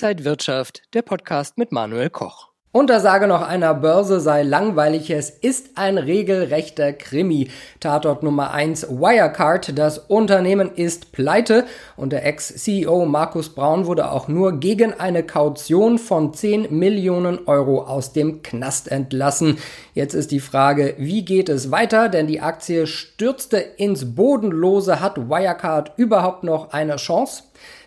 Inside 0.00 0.24
Wirtschaft, 0.24 0.82
der 0.94 1.02
Podcast 1.02 1.58
mit 1.58 1.72
Manuel 1.72 2.08
Koch. 2.08 2.50
Untersage 2.70 3.26
noch 3.26 3.42
einer 3.42 3.74
Börse 3.74 4.20
sei 4.20 4.44
langweilig, 4.44 5.10
es 5.10 5.28
ist 5.28 5.70
ein 5.76 5.98
regelrechter 5.98 6.92
Krimi. 6.92 7.50
Tatort 7.80 8.22
Nummer 8.22 8.52
1 8.52 8.90
Wirecard, 8.90 9.76
das 9.76 9.98
Unternehmen 9.98 10.70
ist 10.72 11.10
pleite 11.10 11.64
und 11.96 12.12
der 12.12 12.24
Ex-CEO 12.24 13.06
Markus 13.06 13.48
Braun 13.48 13.86
wurde 13.86 14.12
auch 14.12 14.28
nur 14.28 14.60
gegen 14.60 14.92
eine 14.92 15.24
Kaution 15.24 15.98
von 15.98 16.32
10 16.32 16.78
Millionen 16.78 17.48
Euro 17.48 17.82
aus 17.82 18.12
dem 18.12 18.42
Knast 18.44 18.92
entlassen. 18.92 19.58
Jetzt 19.94 20.14
ist 20.14 20.30
die 20.30 20.38
Frage, 20.38 20.94
wie 20.98 21.24
geht 21.24 21.48
es 21.48 21.72
weiter, 21.72 22.08
denn 22.08 22.28
die 22.28 22.40
Aktie 22.40 22.86
stürzte 22.86 23.56
ins 23.56 24.14
Bodenlose. 24.14 25.00
Hat 25.00 25.28
Wirecard 25.28 25.94
überhaupt 25.96 26.44
noch 26.44 26.70
eine 26.70 26.94
Chance? 26.94 27.42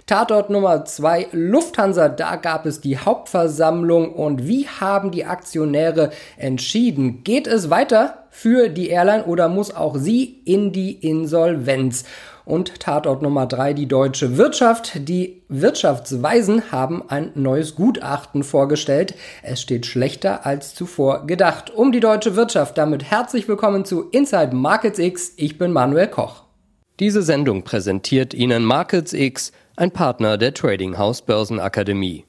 Tatort 0.05 0.49
Nummer 0.49 0.83
zwei 0.85 1.27
Lufthansa, 1.31 2.09
da 2.09 2.35
gab 2.35 2.65
es 2.65 2.81
die 2.81 2.97
Hauptversammlung 2.97 4.13
und 4.13 4.45
wie 4.47 4.67
haben 4.67 5.11
die 5.11 5.25
Aktionäre 5.25 6.11
entschieden? 6.37 7.23
Geht 7.23 7.47
es 7.47 7.69
weiter 7.69 8.25
für 8.29 8.69
die 8.69 8.89
Airline 8.89 9.25
oder 9.25 9.47
muss 9.47 9.73
auch 9.73 9.95
sie 9.95 10.41
in 10.45 10.73
die 10.73 10.91
Insolvenz? 10.91 12.03
Und 12.43 12.79
Tatort 12.79 13.21
Nummer 13.21 13.45
drei 13.45 13.73
die 13.73 13.87
deutsche 13.87 14.35
Wirtschaft. 14.37 15.07
Die 15.07 15.43
Wirtschaftsweisen 15.47 16.71
haben 16.71 17.03
ein 17.07 17.31
neues 17.35 17.75
Gutachten 17.75 18.43
vorgestellt. 18.43 19.13
Es 19.43 19.61
steht 19.61 19.85
schlechter 19.85 20.45
als 20.45 20.75
zuvor 20.75 21.27
gedacht. 21.27 21.69
Um 21.69 21.91
die 21.91 21.99
deutsche 21.99 22.35
Wirtschaft. 22.35 22.77
Damit 22.77 23.09
herzlich 23.09 23.47
willkommen 23.47 23.85
zu 23.85 24.09
Inside 24.09 24.55
Markets 24.55 24.99
X. 24.99 25.33
Ich 25.37 25.57
bin 25.57 25.71
Manuel 25.71 26.07
Koch. 26.07 26.50
Diese 26.99 27.23
Sendung 27.23 27.63
präsentiert 27.63 28.33
Ihnen 28.33 28.63
Markets 28.63 29.13
X 29.13 29.51
ein 29.75 29.91
Partner 29.91 30.37
der 30.37 30.53
Trading 30.53 30.97
House 30.97 31.21
Börsenakademie. 31.21 32.25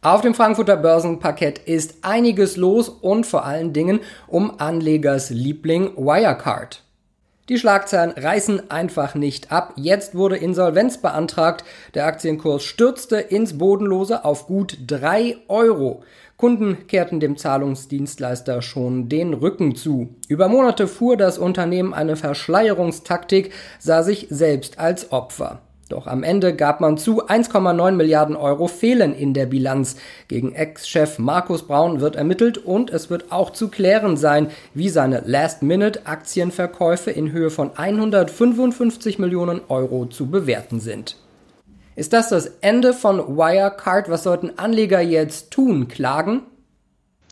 Auf 0.00 0.20
dem 0.20 0.34
Frankfurter 0.34 0.76
Börsenparkett 0.76 1.58
ist 1.58 1.96
einiges 2.02 2.56
los 2.56 2.88
und 2.88 3.26
vor 3.26 3.44
allen 3.44 3.72
Dingen 3.72 4.00
um 4.26 4.60
Anlegers 4.60 5.30
Liebling 5.30 5.96
Wirecard. 5.96 6.82
Die 7.48 7.58
Schlagzeilen 7.58 8.10
reißen 8.10 8.70
einfach 8.70 9.14
nicht 9.14 9.50
ab. 9.50 9.72
Jetzt 9.76 10.14
wurde 10.14 10.36
Insolvenz 10.36 10.98
beantragt. 10.98 11.64
Der 11.94 12.06
Aktienkurs 12.06 12.62
stürzte 12.62 13.16
ins 13.16 13.56
Bodenlose 13.56 14.24
auf 14.24 14.46
gut 14.46 14.76
drei 14.86 15.38
Euro. 15.48 16.02
Kunden 16.38 16.86
kehrten 16.86 17.18
dem 17.18 17.36
Zahlungsdienstleister 17.36 18.62
schon 18.62 19.08
den 19.08 19.34
Rücken 19.34 19.74
zu. 19.74 20.14
Über 20.28 20.46
Monate 20.46 20.86
fuhr 20.86 21.16
das 21.16 21.36
Unternehmen 21.36 21.92
eine 21.92 22.14
Verschleierungstaktik, 22.14 23.52
sah 23.80 24.04
sich 24.04 24.28
selbst 24.30 24.78
als 24.78 25.10
Opfer. 25.10 25.62
Doch 25.88 26.06
am 26.06 26.22
Ende 26.22 26.54
gab 26.54 26.80
man 26.80 26.96
zu, 26.96 27.26
1,9 27.26 27.90
Milliarden 27.90 28.36
Euro 28.36 28.68
fehlen 28.68 29.16
in 29.16 29.34
der 29.34 29.46
Bilanz. 29.46 29.96
Gegen 30.28 30.54
Ex-Chef 30.54 31.18
Markus 31.18 31.64
Braun 31.64 32.00
wird 32.00 32.14
ermittelt 32.14 32.56
und 32.56 32.90
es 32.90 33.10
wird 33.10 33.32
auch 33.32 33.50
zu 33.50 33.66
klären 33.66 34.16
sein, 34.16 34.46
wie 34.74 34.90
seine 34.90 35.24
Last-Minute-Aktienverkäufe 35.26 37.10
in 37.10 37.32
Höhe 37.32 37.50
von 37.50 37.76
155 37.76 39.18
Millionen 39.18 39.60
Euro 39.68 40.06
zu 40.06 40.30
bewerten 40.30 40.78
sind. 40.78 41.16
Ist 41.98 42.12
das 42.12 42.28
das 42.28 42.46
Ende 42.60 42.94
von 42.94 43.36
Wirecard? 43.36 44.08
Was 44.08 44.22
sollten 44.22 44.56
Anleger 44.56 45.00
jetzt 45.00 45.50
tun? 45.50 45.88
Klagen? 45.88 46.42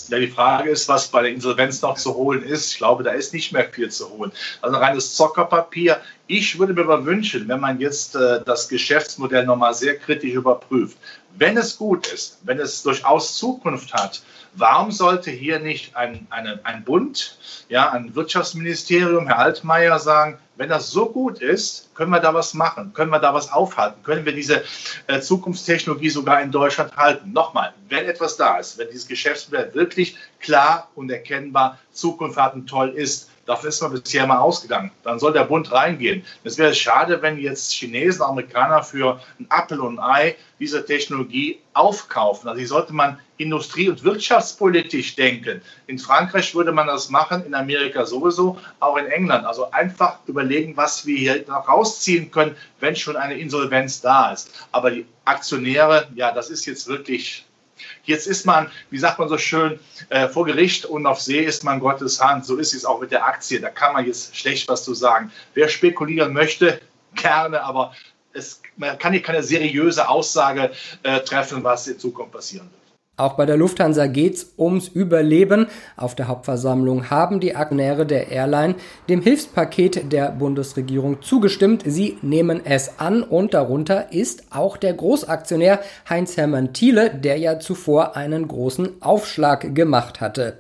Ja, 0.09 0.19
die 0.19 0.27
Frage 0.27 0.71
ist, 0.71 0.89
was 0.89 1.07
bei 1.07 1.23
der 1.23 1.31
Insolvenz 1.31 1.83
noch 1.83 1.97
zu 1.97 2.17
holen 2.17 2.43
ist. 2.43 2.73
Ich 2.73 2.79
glaube, 2.79 3.05
da 3.05 3.13
ist 3.13 3.33
nicht 3.33 3.53
mehr 3.53 3.69
viel 3.71 3.93
zu 3.93 4.11
holen. 4.11 4.33
Also 4.63 4.77
reines 4.79 5.15
Zockerpapier. 5.15 6.01
Ich 6.27 6.59
würde 6.59 6.73
mir 6.73 6.81
aber 6.81 7.07
wünschen, 7.07 7.47
wenn 7.47 7.61
man 7.61 7.79
jetzt 7.79 8.17
äh, 8.17 8.41
das 8.45 8.69
Geschäftsmodell 8.69 9.47
nochmal 9.47 9.73
sehr 9.73 9.97
kritisch 9.99 10.35
überprüft, 10.35 10.99
wenn 11.39 11.57
es 11.57 11.77
gut 11.77 12.07
ist, 12.07 12.39
wenn 12.45 12.59
es 12.59 12.83
durchaus 12.83 13.37
Zukunft 13.37 13.93
hat, 13.93 14.23
warum 14.55 14.91
sollte 14.91 15.31
hier 15.31 15.59
nicht 15.59 15.95
ein, 15.97 16.27
eine, 16.31 16.61
ein 16.65 16.85
Bund, 16.85 17.39
ja, 17.69 17.91
ein 17.91 18.15
Wirtschaftsministerium, 18.15 19.27
Herr 19.27 19.39
Altmaier 19.39 19.99
sagen, 19.99 20.39
wenn 20.57 20.71
das 20.71 20.91
so 20.91 21.11
gut 21.11 21.41
ist, 21.41 21.95
können 21.95 22.11
wir 22.11 22.21
da 22.21 22.33
was 22.33 22.55
machen, 22.55 22.93
können 22.95 23.11
wir 23.11 23.19
da 23.19 23.35
was 23.35 23.53
aufhalten, 23.53 24.03
können 24.03 24.25
wir 24.25 24.33
diese 24.33 24.65
äh, 25.07 25.21
Zukunftstechnologie 25.21 26.09
sogar 26.09 26.41
in 26.41 26.51
Deutschland 26.51 26.97
halten. 26.97 27.33
Nochmal, 27.33 27.75
wenn 27.91 28.07
etwas 28.07 28.37
da 28.39 28.57
ist, 28.57 28.79
wenn 28.79 28.89
dieses 28.89 29.07
Geschäftsmodell 29.07 29.75
wirklich 29.75 30.17
klar 30.41 30.89
und 30.95 31.11
erkennbar 31.11 31.79
Zukunft 31.93 32.39
hat 32.39 32.55
und 32.55 32.67
toll 32.67 32.91
ist, 32.91 33.31
Davon 33.47 33.69
ist 33.69 33.81
man 33.81 33.93
bisher 33.93 34.27
mal 34.27 34.39
ausgegangen. 34.39 34.91
Dann 35.05 35.21
soll 35.21 35.33
der 35.33 35.45
Bund 35.45 35.71
reingehen. 35.71 36.25
Es 36.43 36.59
wäre 36.59 36.75
schade, 36.75 37.23
wenn 37.23 37.39
jetzt 37.39 37.73
Chinesen, 37.73 38.23
Amerikaner 38.23 38.83
für 38.83 39.21
ein 39.39 39.47
Apple 39.57 39.81
und 39.81 40.01
ein 40.01 40.05
Ei 40.05 40.37
diese 40.59 40.85
Technologie 40.85 41.59
aufkaufen. 41.75 42.49
Also 42.49 42.59
hier 42.59 42.69
sollte 42.69 42.95
man 42.95 43.19
industrie- 43.37 43.89
und 43.89 44.03
wirtschaftspolitisch 44.05 45.15
denken. 45.17 45.61
In 45.87 45.99
Frankreich 45.99 46.55
würde 46.55 46.73
man 46.73 46.87
das 46.87 47.11
machen, 47.11 47.45
in 47.45 47.55
Amerika 47.55 48.07
sowieso, 48.07 48.59
auch 48.81 48.97
in 48.97 49.07
England. 49.07 49.45
Also 49.45 49.71
einfach 49.71 50.19
überlegen, 50.27 50.77
was 50.77 51.05
wir 51.05 51.19
hier 51.19 51.49
rausziehen 51.49 52.31
können, 52.31 52.57
wenn 52.81 52.97
schon 52.97 53.17
eine 53.17 53.39
Insolvenz 53.39 54.01
da 54.01 54.33
ist. 54.33 54.67
Aber 54.73 54.91
die 54.91 55.07
Aktionäre, 55.25 56.09
ja, 56.15 56.33
das 56.33 56.51
ist 56.51 56.67
jetzt 56.67 56.87
wirklich 56.87 57.47
Jetzt 58.05 58.27
ist 58.27 58.47
man, 58.47 58.71
wie 58.91 58.99
sagt 58.99 59.19
man 59.19 59.29
so 59.29 59.37
schön, 59.37 59.79
äh, 60.09 60.29
vor 60.29 60.47
Gericht 60.47 60.87
und 60.87 61.07
auf 61.07 61.21
See 61.21 61.41
ist 61.41 61.65
man 61.65 61.81
Gottes 61.81 62.23
Hand. 62.23 62.47
So 62.47 62.57
ist 62.57 62.73
es 62.73 62.85
auch 62.85 63.01
mit 63.01 63.11
der 63.11 63.27
Aktie. 63.27 63.61
Da 63.61 63.69
kann 63.69 63.93
man 63.93 64.07
jetzt 64.07 64.35
schlecht 64.37 64.69
was 64.69 64.85
zu 64.85 64.95
sagen. 64.95 65.31
Wer 65.55 65.69
spekulieren 65.69 66.33
möchte, 66.33 66.81
gerne, 67.15 67.63
aber 67.63 67.93
es, 68.37 68.61
man 68.77 68.99
kann 68.99 69.13
hier 69.13 69.23
keine 69.23 69.43
seriöse 69.43 70.09
Aussage 70.09 70.71
äh, 71.03 71.21
treffen, 71.21 71.65
was 71.65 71.87
in 71.87 71.99
Zukunft 71.99 72.33
passieren 72.33 72.69
wird. 72.71 72.87
Auch 73.19 73.33
bei 73.33 73.47
der 73.47 73.57
Lufthansa 73.57 74.09
geht's 74.09 74.53
ums 74.59 74.89
Überleben. 74.89 75.69
Auf 75.97 76.15
der 76.15 76.29
Hauptversammlung 76.29 77.09
haben 77.09 77.41
die 77.41 77.57
Aktionäre 77.57 78.05
der 78.05 78.31
Airline 78.31 78.75
dem 79.09 79.23
Hilfspaket 79.23 80.13
der 80.13 80.33
Bundesregierung 80.33 81.23
zugestimmt. 81.23 81.83
Sie 81.87 82.19
nehmen 82.21 82.61
es 82.67 82.99
an 82.99 83.23
und 83.23 83.55
darunter 83.55 84.13
ist 84.13 84.45
auch 84.51 84.77
der 84.77 84.93
Großaktionär 84.93 85.81
Heinz-Hermann 86.11 86.75
Thiele, 86.75 87.09
der 87.09 87.39
ja 87.39 87.59
zuvor 87.59 88.17
einen 88.17 88.49
großen 88.49 89.01
Aufschlag 89.01 89.75
gemacht 89.75 90.21
hatte. 90.21 90.59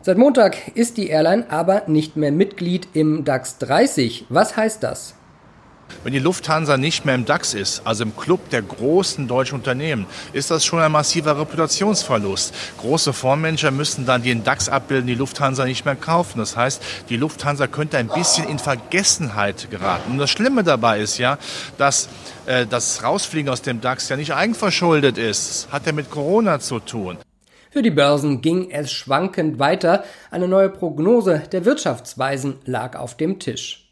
Seit 0.00 0.16
Montag 0.16 0.74
ist 0.74 0.96
die 0.96 1.08
Airline 1.08 1.50
aber 1.50 1.82
nicht 1.86 2.16
mehr 2.16 2.32
Mitglied 2.32 2.88
im 2.94 3.26
DAX 3.26 3.58
30. 3.58 4.24
Was 4.30 4.56
heißt 4.56 4.82
das? 4.82 5.16
Wenn 6.04 6.12
die 6.12 6.18
Lufthansa 6.18 6.76
nicht 6.76 7.04
mehr 7.04 7.14
im 7.14 7.24
DAX 7.24 7.54
ist, 7.54 7.82
also 7.84 8.04
im 8.04 8.16
Club 8.16 8.50
der 8.50 8.62
großen 8.62 9.28
deutschen 9.28 9.56
Unternehmen, 9.56 10.06
ist 10.32 10.50
das 10.50 10.64
schon 10.64 10.80
ein 10.80 10.92
massiver 10.92 11.38
Reputationsverlust. 11.38 12.54
Große 12.78 13.12
Fondsmanager 13.12 13.70
müssten 13.70 14.06
dann 14.06 14.22
den 14.22 14.44
DAX 14.44 14.68
abbilden, 14.68 15.06
die 15.06 15.14
Lufthansa 15.14 15.64
nicht 15.64 15.84
mehr 15.84 15.96
kaufen. 15.96 16.38
Das 16.38 16.56
heißt, 16.56 16.82
die 17.08 17.16
Lufthansa 17.16 17.66
könnte 17.66 17.98
ein 17.98 18.08
bisschen 18.08 18.48
in 18.48 18.58
Vergessenheit 18.58 19.70
geraten. 19.70 20.12
Und 20.12 20.18
das 20.18 20.30
Schlimme 20.30 20.64
dabei 20.64 21.00
ist 21.00 21.18
ja, 21.18 21.38
dass 21.78 22.08
äh, 22.46 22.66
das 22.66 23.02
Rausfliegen 23.02 23.50
aus 23.50 23.62
dem 23.62 23.80
DAX 23.80 24.08
ja 24.08 24.16
nicht 24.16 24.34
eigenverschuldet 24.34 25.18
ist. 25.18 25.66
Das 25.66 25.72
hat 25.72 25.86
ja 25.86 25.92
mit 25.92 26.10
Corona 26.10 26.60
zu 26.60 26.80
tun. 26.80 27.18
Für 27.70 27.82
die 27.82 27.90
Börsen 27.90 28.40
ging 28.40 28.70
es 28.70 28.90
schwankend 28.90 29.60
weiter. 29.60 30.02
Eine 30.32 30.48
neue 30.48 30.70
Prognose 30.70 31.44
der 31.52 31.64
Wirtschaftsweisen 31.64 32.56
lag 32.64 32.98
auf 32.98 33.16
dem 33.16 33.38
Tisch. 33.38 33.89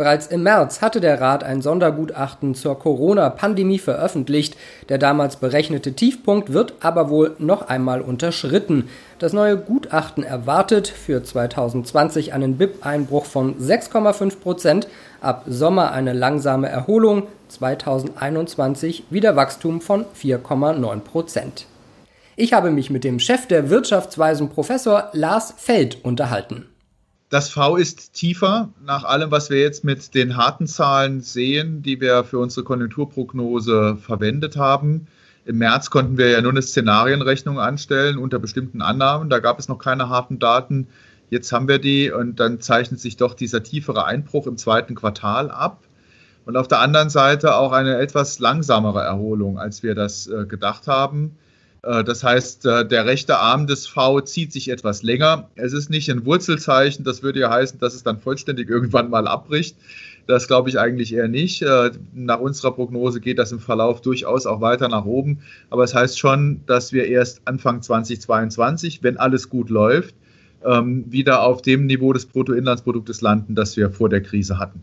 Bereits 0.00 0.28
im 0.28 0.44
März 0.44 0.80
hatte 0.80 0.98
der 1.02 1.20
Rat 1.20 1.44
ein 1.44 1.60
Sondergutachten 1.60 2.54
zur 2.54 2.78
Corona-Pandemie 2.78 3.78
veröffentlicht. 3.78 4.56
Der 4.88 4.96
damals 4.96 5.36
berechnete 5.36 5.92
Tiefpunkt 5.92 6.54
wird 6.54 6.72
aber 6.80 7.10
wohl 7.10 7.36
noch 7.38 7.68
einmal 7.68 8.00
unterschritten. 8.00 8.88
Das 9.18 9.34
neue 9.34 9.58
Gutachten 9.58 10.24
erwartet 10.24 10.88
für 10.88 11.22
2020 11.22 12.32
einen 12.32 12.56
BIP-Einbruch 12.56 13.26
von 13.26 13.58
6,5 13.58 14.40
Prozent, 14.40 14.88
ab 15.20 15.44
Sommer 15.46 15.92
eine 15.92 16.14
langsame 16.14 16.70
Erholung, 16.70 17.24
2021 17.48 19.04
wieder 19.10 19.36
Wachstum 19.36 19.82
von 19.82 20.06
4,9 20.18 21.00
Prozent. 21.00 21.66
Ich 22.36 22.54
habe 22.54 22.70
mich 22.70 22.88
mit 22.88 23.04
dem 23.04 23.18
Chef 23.18 23.46
der 23.48 23.68
Wirtschaftsweisen 23.68 24.48
Professor 24.48 25.10
Lars 25.12 25.52
Feld 25.58 26.02
unterhalten. 26.02 26.69
Das 27.30 27.48
V 27.48 27.76
ist 27.76 28.12
tiefer 28.12 28.70
nach 28.84 29.04
allem, 29.04 29.30
was 29.30 29.50
wir 29.50 29.60
jetzt 29.60 29.84
mit 29.84 30.16
den 30.16 30.36
harten 30.36 30.66
Zahlen 30.66 31.20
sehen, 31.20 31.80
die 31.80 32.00
wir 32.00 32.24
für 32.24 32.40
unsere 32.40 32.64
Konjunkturprognose 32.64 33.96
verwendet 33.98 34.56
haben. 34.56 35.06
Im 35.44 35.58
März 35.58 35.90
konnten 35.90 36.18
wir 36.18 36.28
ja 36.30 36.40
nur 36.40 36.50
eine 36.50 36.60
Szenarienrechnung 36.60 37.60
anstellen 37.60 38.18
unter 38.18 38.40
bestimmten 38.40 38.82
Annahmen. 38.82 39.30
Da 39.30 39.38
gab 39.38 39.60
es 39.60 39.68
noch 39.68 39.78
keine 39.78 40.08
harten 40.08 40.40
Daten. 40.40 40.88
Jetzt 41.30 41.52
haben 41.52 41.68
wir 41.68 41.78
die 41.78 42.10
und 42.10 42.40
dann 42.40 42.60
zeichnet 42.60 42.98
sich 42.98 43.16
doch 43.16 43.34
dieser 43.34 43.62
tiefere 43.62 44.06
Einbruch 44.06 44.48
im 44.48 44.56
zweiten 44.56 44.96
Quartal 44.96 45.52
ab. 45.52 45.84
Und 46.46 46.56
auf 46.56 46.66
der 46.66 46.80
anderen 46.80 47.10
Seite 47.10 47.54
auch 47.54 47.70
eine 47.70 47.98
etwas 47.98 48.40
langsamere 48.40 49.02
Erholung, 49.02 49.56
als 49.56 49.84
wir 49.84 49.94
das 49.94 50.26
äh, 50.26 50.46
gedacht 50.46 50.88
haben. 50.88 51.36
Äh, 51.82 52.04
das 52.04 52.22
heißt, 52.22 52.66
äh, 52.66 52.86
der 52.86 53.06
rechte 53.06 53.38
Arm 53.38 53.66
des 53.66 53.86
V 53.86 54.20
zieht 54.20 54.52
sich 54.52 54.68
etwas 54.68 55.02
länger. 55.02 55.48
Es 55.54 55.72
ist 55.72 55.90
nicht 55.90 56.10
ein 56.10 56.24
Wurzelzeichen, 56.24 57.04
das 57.04 57.22
würde 57.22 57.40
ja 57.40 57.50
heißen, 57.50 57.78
dass 57.78 57.94
es 57.94 58.02
dann 58.02 58.18
vollständig 58.18 58.68
irgendwann 58.68 59.10
mal 59.10 59.26
abbricht. 59.26 59.76
Das 60.26 60.46
glaube 60.46 60.68
ich 60.68 60.78
eigentlich 60.78 61.12
eher 61.12 61.28
nicht. 61.28 61.62
Äh, 61.62 61.90
nach 62.14 62.40
unserer 62.40 62.72
Prognose 62.72 63.20
geht 63.20 63.38
das 63.38 63.52
im 63.52 63.60
Verlauf 63.60 64.00
durchaus 64.00 64.46
auch 64.46 64.60
weiter 64.60 64.88
nach 64.88 65.04
oben. 65.04 65.40
Aber 65.70 65.84
es 65.84 65.94
heißt 65.94 66.18
schon, 66.18 66.60
dass 66.66 66.92
wir 66.92 67.06
erst 67.06 67.42
Anfang 67.46 67.82
2022, 67.82 69.02
wenn 69.02 69.16
alles 69.16 69.48
gut 69.48 69.70
läuft, 69.70 70.14
ähm, 70.64 71.04
wieder 71.08 71.42
auf 71.42 71.62
dem 71.62 71.86
Niveau 71.86 72.12
des 72.12 72.26
Bruttoinlandsproduktes 72.26 73.22
landen, 73.22 73.54
das 73.54 73.76
wir 73.76 73.90
vor 73.90 74.08
der 74.08 74.22
Krise 74.22 74.58
hatten. 74.58 74.82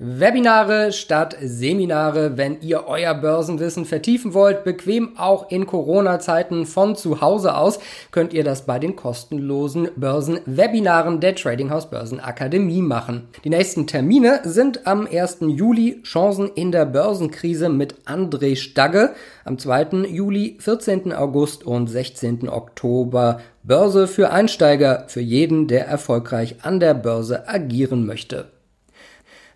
Webinare 0.00 0.92
statt 0.92 1.36
Seminare, 1.42 2.36
wenn 2.36 2.60
ihr 2.60 2.86
euer 2.86 3.14
Börsenwissen 3.14 3.84
vertiefen 3.84 4.32
wollt, 4.32 4.62
bequem 4.62 5.18
auch 5.18 5.50
in 5.50 5.66
Corona-Zeiten 5.66 6.66
von 6.66 6.94
zu 6.94 7.20
Hause 7.20 7.56
aus, 7.56 7.80
könnt 8.12 8.32
ihr 8.32 8.44
das 8.44 8.64
bei 8.64 8.78
den 8.78 8.94
kostenlosen 8.94 9.88
Börsenwebinaren 9.96 11.18
der 11.18 11.34
Trading 11.34 11.70
House 11.70 11.90
Börsenakademie 11.90 12.80
machen. 12.80 13.26
Die 13.42 13.50
nächsten 13.50 13.88
Termine 13.88 14.38
sind 14.44 14.86
am 14.86 15.08
1. 15.10 15.38
Juli 15.40 16.00
Chancen 16.04 16.48
in 16.54 16.70
der 16.70 16.86
Börsenkrise 16.86 17.68
mit 17.68 17.96
André 18.06 18.54
Stagge, 18.54 19.14
am 19.44 19.58
2. 19.58 20.06
Juli, 20.06 20.58
14. 20.60 21.12
August 21.12 21.66
und 21.66 21.88
16. 21.88 22.48
Oktober 22.48 23.40
Börse 23.64 24.06
für 24.06 24.30
Einsteiger, 24.30 25.06
für 25.08 25.20
jeden, 25.20 25.66
der 25.66 25.88
erfolgreich 25.88 26.54
an 26.62 26.78
der 26.78 26.94
Börse 26.94 27.48
agieren 27.48 28.06
möchte. 28.06 28.46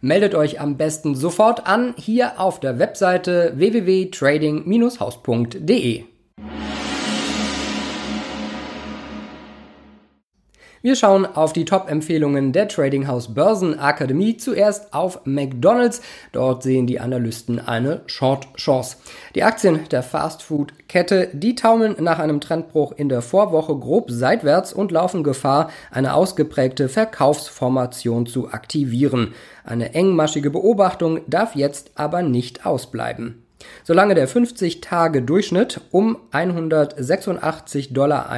Meldet 0.04 0.34
euch 0.34 0.60
am 0.60 0.76
besten 0.76 1.14
sofort 1.14 1.68
an 1.68 1.94
hier 1.96 2.40
auf 2.40 2.58
der 2.58 2.80
Webseite 2.80 3.52
www.trading-haus.de. 3.54 6.04
Wir 10.84 10.96
schauen 10.96 11.26
auf 11.26 11.52
die 11.52 11.64
Top-Empfehlungen 11.64 12.52
der 12.52 12.66
Trading 12.66 13.06
House 13.06 13.32
Börsenakademie. 13.32 14.36
Zuerst 14.36 14.92
auf 14.92 15.20
McDonald's. 15.24 16.02
Dort 16.32 16.64
sehen 16.64 16.88
die 16.88 16.98
Analysten 16.98 17.60
eine 17.60 18.00
Short-Chance. 18.06 18.96
Die 19.36 19.44
Aktien 19.44 19.88
der 19.92 20.02
Fast-Food-Kette, 20.02 21.30
die 21.34 21.54
taumeln 21.54 21.94
nach 22.00 22.18
einem 22.18 22.40
Trendbruch 22.40 22.90
in 22.96 23.08
der 23.08 23.22
Vorwoche 23.22 23.78
grob 23.78 24.10
seitwärts 24.10 24.72
und 24.72 24.90
laufen 24.90 25.22
Gefahr, 25.22 25.70
eine 25.92 26.14
ausgeprägte 26.14 26.88
Verkaufsformation 26.88 28.26
zu 28.26 28.50
aktivieren. 28.50 29.34
Eine 29.64 29.94
engmaschige 29.94 30.50
Beobachtung 30.50 31.20
darf 31.28 31.54
jetzt 31.54 31.92
aber 31.94 32.22
nicht 32.22 32.66
ausbleiben. 32.66 33.44
Solange 33.84 34.14
der 34.14 34.28
50-Tage-Durchschnitt 34.28 35.80
um 35.90 36.16
186,41 36.32 37.92
Dollar 37.92 38.30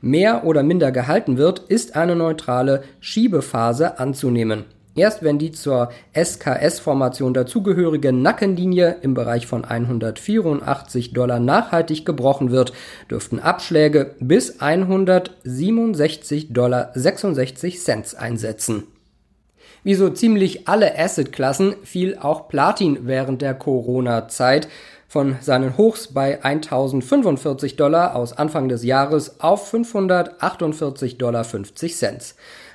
mehr 0.00 0.44
oder 0.44 0.62
minder 0.62 0.92
gehalten 0.92 1.36
wird, 1.38 1.60
ist 1.60 1.96
eine 1.96 2.16
neutrale 2.16 2.82
Schiebephase 3.00 3.98
anzunehmen. 3.98 4.64
Erst 4.96 5.24
wenn 5.24 5.38
die 5.38 5.50
zur 5.50 5.90
SKS-Formation 6.12 7.34
dazugehörige 7.34 8.12
Nackenlinie 8.12 8.98
im 9.02 9.14
Bereich 9.14 9.48
von 9.48 9.64
184 9.64 11.12
Dollar 11.12 11.40
nachhaltig 11.40 12.06
gebrochen 12.06 12.52
wird, 12.52 12.72
dürften 13.10 13.40
Abschläge 13.40 14.14
bis 14.20 14.60
167,66 14.60 16.52
Dollar 16.52 16.92
einsetzen. 18.16 18.84
Wie 19.84 19.94
so 19.94 20.08
ziemlich 20.08 20.66
alle 20.66 20.98
Assetklassen 20.98 21.76
fiel 21.84 22.16
auch 22.18 22.48
Platin 22.48 23.00
während 23.02 23.42
der 23.42 23.52
Corona-Zeit 23.52 24.66
von 25.06 25.36
seinen 25.42 25.76
Hochs 25.76 26.08
bei 26.08 26.42
1045 26.42 27.76
Dollar 27.76 28.16
aus 28.16 28.32
Anfang 28.32 28.70
des 28.70 28.82
Jahres 28.82 29.40
auf 29.40 29.72
548,50 29.74 31.18
Dollar. 31.18 31.44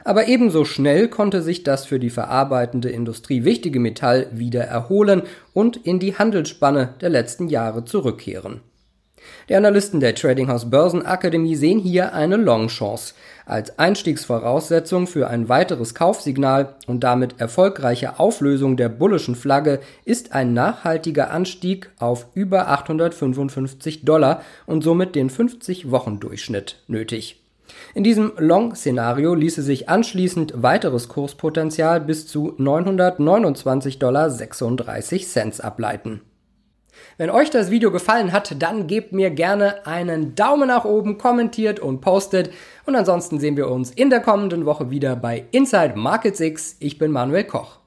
Aber 0.04 0.28
ebenso 0.28 0.66
schnell 0.66 1.08
konnte 1.08 1.42
sich 1.42 1.64
das 1.64 1.88
für 1.88 2.00
die 2.00 2.12
verarbeitende 2.12 2.90
Industrie 2.90 3.44
wichtige 3.44 3.80
Metall 3.80 4.28
wieder 4.32 4.66
erholen 4.66 5.24
und 5.52 5.78
in 5.78 6.00
die 6.00 6.16
Handelsspanne 6.16 6.94
der 7.02 7.10
letzten 7.10 7.48
Jahre 7.48 7.86
zurückkehren. 7.86 8.62
Die 9.50 9.56
Analysten 9.56 10.00
der 10.00 10.16
Trading 10.16 10.48
House 10.48 10.70
Börsenakademie 10.70 11.56
sehen 11.56 11.80
hier 11.80 12.14
eine 12.14 12.38
Long-Chance. 12.38 13.14
Als 13.46 13.80
Einstiegsvoraussetzung 13.80 15.08
für 15.08 15.28
ein 15.28 15.50
weiteres 15.50 15.96
Kaufsignal 15.96 16.76
und 16.86 17.04
damit 17.04 17.40
erfolgreiche 17.40 18.20
Auflösung 18.20 18.78
der 18.78 18.90
bullischen 18.90 19.36
Flagge 19.36 19.80
ist 20.06 20.34
ein 20.34 20.54
nachhaltiger 20.54 21.32
Anstieg 21.32 21.90
auf 21.98 22.28
über 22.36 22.68
855 22.68 24.06
Dollar 24.06 24.44
und 24.68 24.84
somit 24.84 25.16
den 25.16 25.30
50-Wochen-Durchschnitt 25.30 26.84
nötig. 26.88 27.42
In 27.94 28.04
diesem 28.04 28.34
Long-Szenario 28.38 29.34
ließe 29.34 29.62
sich 29.62 29.90
anschließend 29.90 30.62
weiteres 30.62 31.08
Kurspotenzial 31.08 32.02
bis 32.02 32.28
zu 32.28 32.54
929,36 32.60 34.00
Dollar 34.00 35.66
ableiten. 35.66 36.22
Wenn 37.18 37.30
euch 37.30 37.50
das 37.50 37.72
Video 37.72 37.92
gefallen 37.92 38.32
hat, 38.32 38.62
dann 38.62 38.88
gebt 38.88 39.14
mir 39.14 39.30
gerne 39.30 39.86
einen 39.86 40.36
Daumen 40.36 40.68
nach 40.68 40.86
oben, 40.86 41.18
kommentiert 41.18 41.80
und 41.80 42.02
postet. 42.02 42.52
Und 42.86 42.96
ansonsten 42.96 43.40
sehen 43.40 43.58
wir 43.58 43.70
uns 43.70 43.92
in 43.92 44.10
der 44.10 44.22
kommenden 44.22 44.66
Woche 44.66 44.90
wieder 44.90 45.16
bei 45.16 45.46
Inside 45.52 45.94
Markets 45.96 46.40
X. 46.40 46.76
Ich 46.80 46.98
bin 46.98 47.12
Manuel 47.12 47.44
Koch. 47.44 47.79